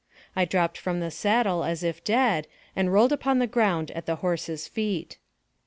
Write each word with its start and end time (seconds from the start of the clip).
I 0.35 0.45
dropped 0.45 0.79
from 0.79 0.99
the 0.99 1.11
saddle 1.11 1.63
as 1.63 1.83
if 1.83 2.03
dead, 2.03 2.47
and 2.75 2.91
rolled 2.91 3.11
upon 3.11 3.37
the 3.37 3.45
ground 3.45 3.91
at 3.91 4.07
the 4.07 4.15
horse's 4.15 4.67
feet. 4.67 5.19